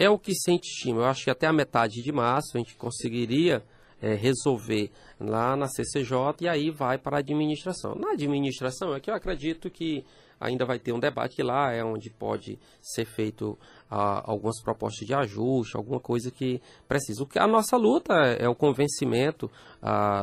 É 0.00 0.08
o 0.08 0.18
que 0.18 0.34
se 0.34 0.50
estima. 0.54 1.02
Eu 1.02 1.04
acho 1.04 1.24
que 1.24 1.30
até 1.30 1.46
a 1.46 1.52
metade 1.52 2.02
de 2.02 2.10
março 2.10 2.56
a 2.56 2.58
gente 2.58 2.74
conseguiria 2.74 3.62
é, 4.00 4.14
resolver 4.14 4.90
lá 5.20 5.54
na 5.54 5.68
CCJ 5.68 6.36
e 6.40 6.48
aí 6.48 6.70
vai 6.70 6.96
para 6.96 7.18
a 7.18 7.20
administração. 7.20 7.94
Na 7.96 8.12
administração 8.12 8.94
é 8.94 8.98
que 8.98 9.10
eu 9.10 9.14
acredito 9.14 9.68
que 9.68 10.02
ainda 10.40 10.64
vai 10.64 10.78
ter 10.78 10.94
um 10.94 10.98
debate 10.98 11.42
lá, 11.42 11.70
é 11.70 11.84
onde 11.84 12.08
pode 12.08 12.58
ser 12.80 13.04
feito 13.04 13.58
algumas 13.90 14.58
propostas 14.62 15.06
de 15.06 15.12
ajuste, 15.12 15.76
alguma 15.76 16.00
coisa 16.00 16.30
que 16.30 16.62
precisa. 16.88 17.22
O 17.22 17.26
que 17.26 17.38
a 17.38 17.46
nossa 17.46 17.76
luta 17.76 18.14
é, 18.14 18.44
é 18.44 18.48
o 18.48 18.54
convencimento 18.54 19.50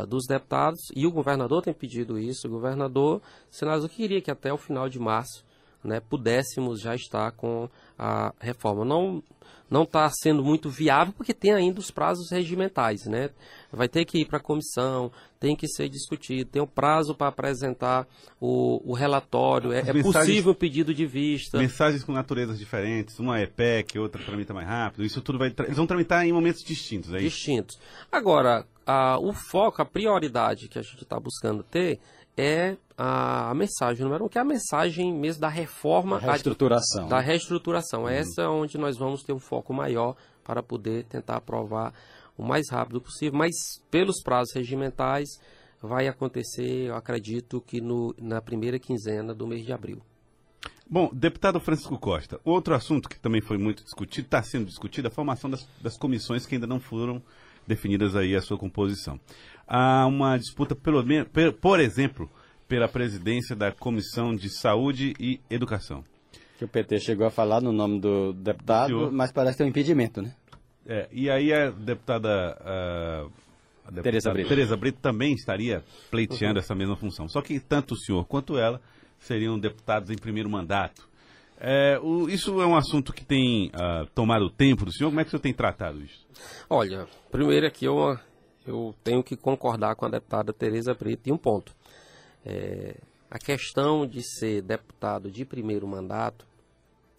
dos 0.07 0.25
deputados 0.25 0.79
e 0.95 1.05
o 1.05 1.11
governador 1.11 1.61
tem 1.61 1.71
pedido 1.71 2.17
isso. 2.17 2.47
O 2.47 2.51
governador, 2.51 3.21
Senado, 3.51 3.87
queria 3.87 4.21
que 4.21 4.31
até 4.31 4.51
o 4.51 4.57
final 4.57 4.89
de 4.89 4.97
março 4.97 5.45
né, 5.87 5.99
pudéssemos 5.99 6.81
já 6.81 6.93
estar 6.93 7.31
com 7.31 7.69
a 7.97 8.33
reforma. 8.39 8.85
Não 8.85 9.23
não 9.69 9.83
está 9.83 10.09
sendo 10.09 10.43
muito 10.43 10.69
viável 10.69 11.13
porque 11.13 11.33
tem 11.33 11.51
ainda 11.51 11.79
os 11.79 11.91
prazos 11.91 12.31
regimentais, 12.31 13.05
né? 13.05 13.29
Vai 13.71 13.89
ter 13.89 14.05
que 14.05 14.19
ir 14.19 14.25
para 14.25 14.37
a 14.37 14.41
comissão, 14.41 15.11
tem 15.39 15.55
que 15.55 15.67
ser 15.67 15.89
discutido, 15.89 16.49
tem 16.49 16.61
o 16.61 16.65
um 16.65 16.67
prazo 16.67 17.13
para 17.13 17.27
apresentar 17.27 18.07
o, 18.39 18.81
o 18.89 18.93
relatório, 18.93 19.73
é, 19.73 19.79
é 19.79 20.01
possível 20.01 20.53
um 20.53 20.55
pedido 20.55 20.93
de 20.93 21.05
vista. 21.05 21.57
Mensagens 21.57 22.03
com 22.03 22.13
naturezas 22.13 22.57
diferentes, 22.57 23.19
uma 23.19 23.39
é 23.39 23.45
PEC, 23.45 23.99
outra 23.99 24.23
tramita 24.23 24.53
mais 24.53 24.67
rápido, 24.67 25.03
isso 25.03 25.21
tudo 25.21 25.37
vai... 25.37 25.53
Eles 25.59 25.77
vão 25.77 25.85
tramitar 25.85 26.25
em 26.25 26.31
momentos 26.31 26.63
distintos, 26.63 27.13
é? 27.13 27.17
Distintos. 27.17 27.77
Agora, 28.09 28.65
a, 28.85 29.19
o 29.19 29.33
foco, 29.33 29.81
a 29.81 29.85
prioridade 29.85 30.69
que 30.69 30.79
a 30.79 30.81
gente 30.81 31.03
está 31.03 31.19
buscando 31.19 31.61
ter 31.61 31.99
é 32.37 32.77
a, 32.95 33.49
a, 33.49 33.53
mensagem 33.55 34.03
número 34.03 34.25
um, 34.25 34.29
que 34.29 34.37
é 34.37 34.41
a 34.41 34.45
mensagem 34.45 35.11
mesmo 35.11 35.41
da 35.41 35.49
reforma. 35.49 36.17
A 36.17 36.19
reestruturação. 36.19 37.07
Da 37.07 37.19
reestruturação. 37.19 38.03
Uhum. 38.03 38.09
Essa 38.09 38.43
é 38.43 38.47
onde 38.47 38.77
nós 38.77 38.97
vamos 38.97 39.23
ter 39.23 39.33
um 39.33 39.39
foco 39.39 39.73
maior 39.73 40.15
para 40.43 40.61
poder 40.61 41.03
tentar 41.05 41.37
aprovar 41.37 41.93
o 42.37 42.43
mais 42.43 42.69
rápido 42.69 43.01
possível, 43.01 43.37
mas 43.37 43.55
pelos 43.89 44.21
prazos 44.21 44.53
regimentais 44.53 45.27
vai 45.81 46.07
acontecer, 46.07 46.87
eu 46.87 46.95
acredito 46.95 47.59
que 47.61 47.81
no, 47.81 48.13
na 48.19 48.41
primeira 48.41 48.79
quinzena 48.79 49.33
do 49.33 49.47
mês 49.47 49.65
de 49.65 49.73
abril. 49.73 50.01
Bom, 50.89 51.09
deputado 51.11 51.59
Francisco 51.59 51.97
Costa, 51.97 52.39
outro 52.45 52.73
assunto 52.73 53.09
que 53.09 53.19
também 53.19 53.41
foi 53.41 53.57
muito 53.57 53.83
discutido, 53.83 54.25
está 54.25 54.41
sendo 54.41 54.65
discutido, 54.65 55.07
a 55.07 55.11
formação 55.11 55.49
das, 55.49 55.67
das 55.81 55.97
comissões 55.97 56.45
que 56.45 56.55
ainda 56.55 56.67
não 56.67 56.79
foram 56.79 57.21
definidas 57.67 58.15
aí 58.15 58.35
a 58.35 58.41
sua 58.41 58.57
composição. 58.57 59.19
Há 59.67 60.05
uma 60.07 60.37
disputa, 60.37 60.73
pelo 60.73 61.03
menos, 61.03 61.27
por 61.59 61.79
exemplo, 61.79 62.29
pela 62.67 62.87
presidência 62.87 63.55
da 63.55 63.71
Comissão 63.71 64.35
de 64.35 64.49
Saúde 64.49 65.13
e 65.19 65.39
Educação. 65.49 66.03
Que 66.57 66.65
o 66.65 66.67
PT 66.67 66.99
chegou 66.99 67.27
a 67.27 67.29
falar 67.29 67.61
no 67.61 67.71
nome 67.71 67.99
do 67.99 68.33
deputado, 68.33 68.87
Senhor. 68.87 69.11
mas 69.11 69.31
parece 69.31 69.57
ter 69.57 69.63
um 69.63 69.67
impedimento, 69.67 70.21
né? 70.21 70.33
É, 70.85 71.07
e 71.11 71.29
aí 71.29 71.53
a 71.53 71.69
deputada, 71.69 72.57
a, 72.61 73.27
a 73.85 73.91
deputada 73.91 74.03
Tereza, 74.03 74.31
Brito. 74.31 74.49
Tereza 74.49 74.77
Brito 74.77 74.99
também 75.01 75.33
estaria 75.33 75.83
pleiteando 76.09 76.55
uhum. 76.55 76.63
essa 76.63 76.73
mesma 76.73 76.95
função. 76.95 77.27
Só 77.27 77.41
que 77.41 77.59
tanto 77.59 77.93
o 77.93 77.97
senhor 77.97 78.25
quanto 78.25 78.57
ela 78.57 78.81
seriam 79.19 79.59
deputados 79.59 80.09
em 80.09 80.15
primeiro 80.15 80.49
mandato. 80.49 81.07
É, 81.59 81.99
o, 82.01 82.29
isso 82.29 82.61
é 82.61 82.65
um 82.65 82.75
assunto 82.75 83.11
que 83.11 83.25
tem 83.25 83.67
uh, 83.69 84.05
tomado 84.13 84.49
tempo 84.49 84.85
do 84.85 84.93
senhor. 84.93 85.09
Como 85.09 85.19
é 85.19 85.23
que 85.23 85.29
o 85.29 85.31
senhor 85.31 85.41
tem 85.41 85.53
tratado 85.53 86.01
isso? 86.01 86.25
Olha, 86.69 87.07
primeiro 87.31 87.65
aqui 87.65 87.85
eu, 87.85 88.17
eu 88.65 88.93
tenho 89.03 89.23
que 89.23 89.35
concordar 89.35 89.95
com 89.95 90.05
a 90.05 90.09
deputada 90.09 90.53
Tereza 90.53 90.93
Brito 90.93 91.29
em 91.29 91.33
um 91.33 91.37
ponto. 91.37 91.75
É, 92.45 92.95
a 93.29 93.39
questão 93.39 94.05
de 94.05 94.21
ser 94.21 94.61
deputado 94.61 95.31
de 95.31 95.43
primeiro 95.43 95.87
mandato 95.87 96.45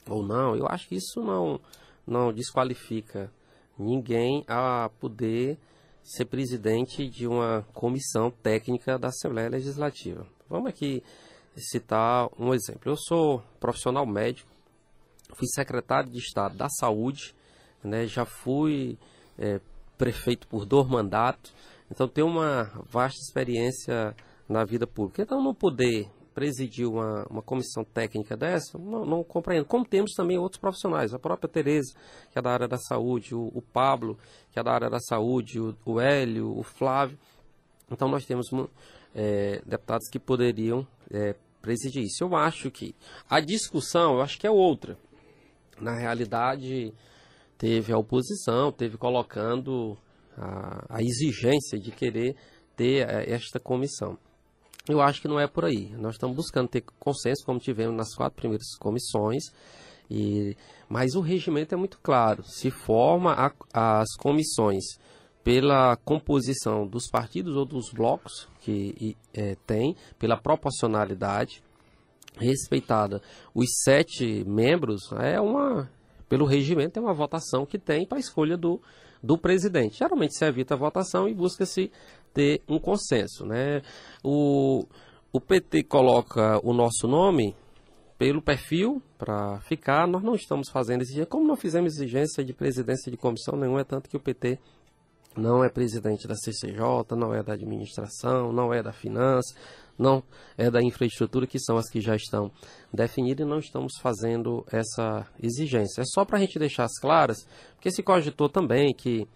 ou 0.08 0.22
não, 0.22 0.56
eu 0.56 0.66
acho 0.68 0.88
que 0.88 0.94
isso 0.94 1.22
não, 1.22 1.60
não 2.06 2.32
desqualifica 2.32 3.30
ninguém 3.78 4.44
a 4.48 4.90
poder 5.00 5.58
ser 6.02 6.24
presidente 6.24 7.08
de 7.08 7.26
uma 7.26 7.66
comissão 7.74 8.30
técnica 8.30 8.98
da 8.98 9.08
Assembleia 9.08 9.50
Legislativa. 9.50 10.26
Vamos 10.48 10.70
aqui 10.70 11.02
citar 11.60 12.28
um 12.38 12.54
exemplo. 12.54 12.82
Eu 12.90 12.96
sou 12.96 13.42
profissional 13.60 14.06
médico, 14.06 14.48
fui 15.34 15.46
secretário 15.48 16.10
de 16.10 16.18
Estado 16.18 16.56
da 16.56 16.68
Saúde, 16.68 17.34
né, 17.82 18.06
já 18.06 18.24
fui 18.24 18.98
é, 19.38 19.60
prefeito 19.96 20.46
por 20.48 20.64
dois 20.64 20.88
mandatos, 20.88 21.52
então 21.90 22.08
tenho 22.08 22.26
uma 22.26 22.64
vasta 22.88 23.18
experiência 23.20 24.14
na 24.48 24.64
vida 24.64 24.86
pública. 24.86 25.22
Então 25.22 25.42
não 25.42 25.54
poder 25.54 26.08
presidir 26.38 26.86
uma, 26.86 27.26
uma 27.28 27.42
comissão 27.42 27.82
técnica 27.82 28.36
dessa, 28.36 28.78
não, 28.78 29.04
não, 29.04 29.24
compreendo. 29.24 29.64
Como 29.64 29.84
temos 29.84 30.12
também 30.12 30.38
outros 30.38 30.60
profissionais, 30.60 31.12
a 31.12 31.18
própria 31.18 31.48
Tereza, 31.48 31.92
que 32.30 32.38
é 32.38 32.42
da 32.42 32.52
área 32.52 32.68
da 32.68 32.78
saúde, 32.78 33.34
o, 33.34 33.50
o 33.52 33.60
Pablo, 33.60 34.16
que 34.52 34.58
é 34.60 34.62
da 34.62 34.72
área 34.72 34.88
da 34.88 35.00
saúde, 35.00 35.58
o, 35.58 35.76
o 35.84 36.00
Hélio, 36.00 36.56
o 36.56 36.62
Flávio. 36.62 37.18
Então 37.90 38.08
nós 38.08 38.24
temos 38.24 38.46
é, 39.14 39.60
deputados 39.66 40.08
que 40.08 40.20
poderiam 40.20 40.86
é, 41.10 41.34
presidir 41.68 42.04
isso. 42.04 42.24
Eu 42.24 42.34
acho 42.34 42.70
que 42.70 42.94
a 43.28 43.40
discussão, 43.40 44.14
eu 44.14 44.22
acho 44.22 44.38
que 44.38 44.46
é 44.46 44.50
outra. 44.50 44.96
Na 45.78 45.94
realidade, 45.94 46.94
teve 47.58 47.92
a 47.92 47.98
oposição, 47.98 48.72
teve 48.72 48.96
colocando 48.96 49.98
a, 50.34 50.96
a 50.96 51.02
exigência 51.02 51.78
de 51.78 51.90
querer 51.90 52.34
ter 52.74 53.06
é, 53.06 53.30
esta 53.30 53.60
comissão. 53.60 54.16
Eu 54.88 55.02
acho 55.02 55.20
que 55.20 55.28
não 55.28 55.38
é 55.38 55.46
por 55.46 55.66
aí. 55.66 55.94
Nós 55.98 56.14
estamos 56.14 56.34
buscando 56.34 56.68
ter 56.68 56.82
consenso, 56.98 57.44
como 57.44 57.60
tivemos 57.60 57.94
nas 57.94 58.14
quatro 58.14 58.36
primeiras 58.36 58.74
comissões, 58.78 59.44
e, 60.10 60.56
mas 60.88 61.14
o 61.14 61.20
regimento 61.20 61.74
é 61.74 61.76
muito 61.76 61.98
claro. 62.02 62.42
Se 62.44 62.70
forma 62.70 63.34
a, 63.34 64.00
as 64.00 64.16
comissões 64.16 64.84
pela 65.48 65.96
composição 65.96 66.86
dos 66.86 67.08
partidos 67.08 67.56
ou 67.56 67.64
dos 67.64 67.90
blocos 67.90 68.46
que 68.60 69.16
é, 69.32 69.56
tem, 69.66 69.96
pela 70.18 70.36
proporcionalidade, 70.36 71.62
respeitada 72.36 73.22
os 73.54 73.66
sete 73.82 74.44
membros, 74.46 75.10
é 75.18 75.40
uma, 75.40 75.90
pelo 76.28 76.44
regimento, 76.44 76.98
é 76.98 77.02
uma 77.02 77.14
votação 77.14 77.64
que 77.64 77.78
tem 77.78 78.04
para 78.04 78.18
a 78.18 78.20
escolha 78.20 78.58
do, 78.58 78.78
do 79.22 79.38
presidente. 79.38 80.00
Geralmente 80.00 80.36
se 80.36 80.44
evita 80.44 80.74
a 80.74 80.76
votação 80.76 81.26
e 81.26 81.32
busca-se 81.32 81.90
ter 82.34 82.60
um 82.68 82.78
consenso. 82.78 83.46
Né? 83.46 83.80
O, 84.22 84.84
o 85.32 85.40
PT 85.40 85.84
coloca 85.84 86.60
o 86.62 86.74
nosso 86.74 87.08
nome 87.08 87.56
pelo 88.18 88.42
perfil 88.42 89.00
para 89.16 89.60
ficar. 89.60 90.06
Nós 90.06 90.22
não 90.22 90.34
estamos 90.34 90.68
fazendo 90.68 91.00
exigência, 91.00 91.24
como 91.24 91.46
não 91.46 91.56
fizemos 91.56 91.94
exigência 91.94 92.44
de 92.44 92.52
presidência 92.52 93.10
de 93.10 93.16
comissão 93.16 93.56
nenhuma, 93.56 93.80
é 93.80 93.84
tanto 93.84 94.10
que 94.10 94.16
o 94.16 94.20
PT 94.20 94.58
não 95.38 95.64
é 95.64 95.68
presidente 95.68 96.26
da 96.26 96.34
CCJ, 96.34 97.16
não 97.16 97.32
é 97.32 97.42
da 97.42 97.54
administração, 97.54 98.52
não 98.52 98.74
é 98.74 98.82
da 98.82 98.92
finança, 98.92 99.54
não 99.98 100.22
é 100.56 100.70
da 100.70 100.82
infraestrutura, 100.82 101.46
que 101.46 101.58
são 101.58 101.76
as 101.76 101.88
que 101.88 102.00
já 102.00 102.14
estão 102.14 102.50
definidas 102.92 103.46
e 103.46 103.48
não 103.48 103.58
estamos 103.58 103.94
fazendo 104.00 104.64
essa 104.70 105.26
exigência. 105.42 106.02
É 106.02 106.04
só 106.04 106.24
para 106.24 106.38
a 106.38 106.40
gente 106.40 106.58
deixar 106.58 106.84
as 106.84 106.98
claras, 106.98 107.46
porque 107.74 107.90
se 107.90 108.02
cogitou 108.02 108.48
também 108.48 108.94
que 108.94 109.26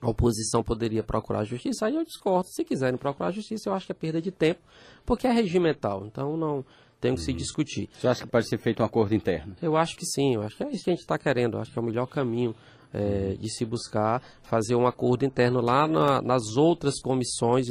a 0.00 0.10
oposição 0.10 0.62
poderia 0.62 1.02
procurar 1.02 1.40
a 1.40 1.44
justiça, 1.44 1.86
aí 1.86 1.96
eu 1.96 2.04
discordo. 2.04 2.48
Se 2.48 2.64
quiserem 2.64 2.98
procurar 2.98 3.28
a 3.28 3.32
justiça, 3.32 3.68
eu 3.68 3.74
acho 3.74 3.86
que 3.86 3.92
é 3.92 3.94
perda 3.94 4.20
de 4.20 4.30
tempo, 4.30 4.60
porque 5.04 5.26
é 5.26 5.32
regimental, 5.32 6.04
então 6.06 6.36
não 6.36 6.64
tem 7.00 7.14
que 7.14 7.20
uhum. 7.20 7.26
se 7.26 7.32
discutir. 7.32 7.88
Você 7.98 8.08
acha 8.08 8.24
que 8.24 8.30
pode 8.30 8.48
ser 8.48 8.58
feito 8.58 8.82
um 8.82 8.86
acordo 8.86 9.14
interno? 9.14 9.54
Eu 9.60 9.76
acho 9.76 9.96
que 9.96 10.04
sim, 10.04 10.34
eu 10.34 10.42
acho 10.42 10.56
que 10.56 10.64
é 10.64 10.70
isso 10.70 10.84
que 10.84 10.90
a 10.90 10.92
gente 10.94 11.02
está 11.02 11.18
querendo, 11.18 11.56
eu 11.56 11.60
acho 11.60 11.72
que 11.72 11.78
é 11.78 11.82
o 11.82 11.84
melhor 11.84 12.06
caminho 12.06 12.54
é, 12.92 13.34
de 13.38 13.50
se 13.50 13.64
buscar 13.64 14.22
fazer 14.42 14.74
um 14.74 14.86
acordo 14.86 15.24
interno 15.24 15.60
lá 15.60 15.86
na, 15.86 16.22
nas 16.22 16.56
outras 16.56 17.00
comissões 17.00 17.66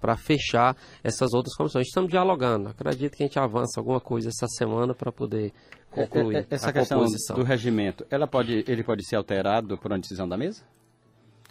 para 0.00 0.16
fechar 0.16 0.76
essas 1.04 1.32
outras 1.32 1.54
comissões. 1.54 1.86
Estamos 1.86 2.10
dialogando. 2.10 2.68
Acredito 2.68 3.16
que 3.16 3.22
a 3.22 3.26
gente 3.26 3.38
avança 3.38 3.78
alguma 3.78 4.00
coisa 4.00 4.28
essa 4.28 4.48
semana 4.48 4.92
para 4.92 5.12
poder 5.12 5.52
concluir 5.92 6.36
é, 6.36 6.40
é, 6.40 6.46
essa 6.50 6.72
questão 6.72 6.98
composição. 6.98 7.36
do 7.36 7.44
regimento, 7.44 8.04
ela 8.10 8.26
pode, 8.26 8.64
ele 8.66 8.82
pode 8.82 9.06
ser 9.06 9.16
alterado 9.16 9.78
por 9.78 9.92
uma 9.92 9.98
decisão 9.98 10.28
da 10.28 10.36
mesa? 10.36 10.64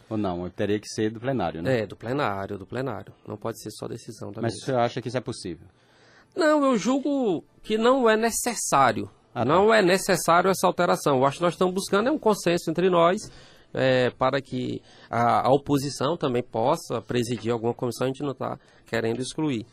Ou 0.10 0.18
não? 0.18 0.50
Teria 0.50 0.78
que 0.78 0.88
ser 0.90 1.10
do 1.10 1.22
plenário, 1.22 1.62
né? 1.62 1.80
É, 1.80 1.88
do 1.88 1.96
plenário, 1.96 2.58
do 2.58 2.66
plenário. 2.66 3.14
Não 3.26 3.38
pode 3.38 3.62
ser 3.62 3.72
só 3.72 3.88
decisão 3.88 4.32
da 4.32 4.42
Mas 4.42 4.54
mesa. 4.54 4.66
Mas 4.66 4.66
você 4.66 4.74
acha 4.74 5.02
que 5.02 5.08
isso 5.08 5.18
é 5.18 5.22
possível? 5.22 5.66
Não, 6.36 6.66
eu 6.66 6.78
julgo 6.78 7.46
que 7.64 7.78
não 7.78 8.10
é 8.10 8.18
necessário. 8.18 9.10
Ah, 9.34 9.40
tá. 9.40 9.46
não 9.46 9.74
é 9.74 9.82
necessário 9.82 10.50
essa 10.50 10.68
alteração. 10.68 11.18
Eu 11.18 11.26
acho 11.26 11.38
que 11.38 11.44
nós 11.44 11.54
estamos 11.54 11.74
buscando 11.74 12.10
é 12.10 12.12
um 12.12 12.20
consenso 12.20 12.70
entre 12.70 12.90
nós 12.90 13.32
é, 13.74 14.10
para 14.12 14.42
que 14.42 14.82
a, 15.10 15.48
a, 15.48 15.54
oposição 15.54 16.18
também 16.18 16.44
possa 16.44 17.02
presidir 17.02 17.52
alguma 17.52 17.74
comissão. 17.74 18.06
A 18.06 18.10
gente 18.10 18.24
não 18.24 18.32
está 18.32 18.60
querendo 18.86 19.22
excluir. 19.22 19.66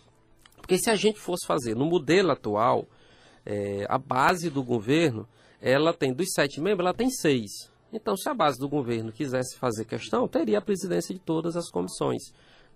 Porque 0.56 0.78
se 0.78 0.90
a 0.90 0.96
gente 0.96 1.18
fosse 1.18 1.46
fazer 1.46 1.74
no 1.74 1.86
modelo 1.86 2.30
atual, 2.30 2.86
é, 3.44 3.86
a 3.88 3.98
base 3.98 4.50
do 4.50 4.62
governo, 4.62 5.26
ela 5.60 5.92
tem 5.92 6.12
dos 6.12 6.28
sete 6.32 6.60
membros, 6.60 6.86
ela 6.86 6.94
tem 6.94 7.10
seis. 7.10 7.50
Então, 7.92 8.16
se 8.16 8.28
a 8.28 8.34
base 8.34 8.58
do 8.58 8.68
governo 8.68 9.10
quisesse 9.10 9.56
fazer 9.56 9.86
questão, 9.86 10.28
teria 10.28 10.58
a 10.58 10.62
presidência 10.62 11.14
de 11.14 11.20
todas 11.20 11.56
as 11.56 11.70
comissões. 11.70 12.22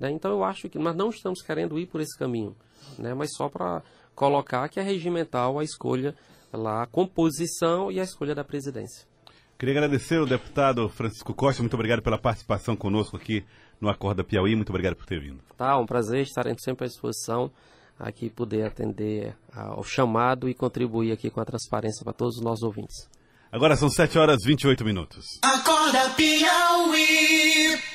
Né? 0.01 0.11
Então, 0.11 0.31
eu 0.31 0.43
acho 0.43 0.69
que 0.71 0.79
nós 0.79 0.97
não 0.97 1.11
estamos 1.11 1.43
querendo 1.43 1.79
ir 1.79 1.87
por 1.87 2.01
esse 2.01 2.19
caminho, 2.19 2.57
né? 2.99 3.13
mas 3.13 3.31
só 3.37 3.49
para 3.49 3.83
colocar 4.15 4.69
que 4.69 4.81
é 4.81 4.83
regimental 4.83 5.59
a 5.59 5.65
escolha 5.65 6.15
lá, 6.57 6.83
a 6.83 6.87
composição 6.87 7.91
e 7.91 8.01
a 8.01 8.03
escolha 8.03 8.35
da 8.35 8.45
presidência. 8.45 9.07
Queria 9.59 9.75
agradecer 9.77 10.19
o 10.19 10.27
deputado 10.27 10.89
Francisco 10.89 11.33
Costa, 11.35 11.63
muito 11.63 11.75
obrigado 11.75 12.03
pela 12.03 12.19
participação 12.19 12.75
conosco 12.75 13.17
aqui 13.17 13.45
no 13.81 13.89
Acorda 13.89 14.25
Piauí, 14.25 14.57
muito 14.57 14.71
obrigado 14.71 14.97
por 14.97 15.07
ter 15.07 15.21
vindo. 15.21 15.41
Tá, 15.57 15.79
um 15.79 15.87
prazer, 15.87 16.23
estaremos 16.23 16.63
sempre 16.63 16.85
à 16.85 16.89
disposição 16.89 17.51
aqui 17.99 18.29
poder 18.29 18.67
atender 18.67 19.37
ao 19.55 19.85
chamado 19.85 20.49
e 20.49 20.55
contribuir 20.55 21.13
aqui 21.13 21.31
com 21.31 21.41
a 21.41 21.45
transparência 21.45 22.05
para 22.05 22.13
todos 22.13 22.37
os 22.37 22.43
nossos 22.43 22.63
ouvintes. 22.63 23.09
Agora 23.53 23.77
são 23.77 23.89
7 23.89 24.19
horas 24.19 24.43
e 24.43 24.49
28 24.49 24.85
minutos. 24.85 25.39
Acorda 25.43 26.11
Piauí. 26.17 27.93